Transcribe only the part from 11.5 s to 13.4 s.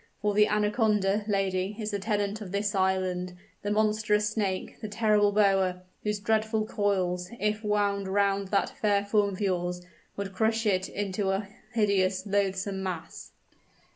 hideous, loathsome mass?"